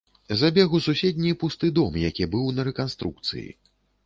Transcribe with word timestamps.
Забег 0.37 0.71
у 0.77 0.79
суседні 0.85 1.33
пусты 1.43 1.57
стары 1.65 1.75
дом, 1.81 2.01
які 2.07 2.29
быў 2.33 2.49
на 2.61 2.67
рэканструкцыі. 2.71 3.47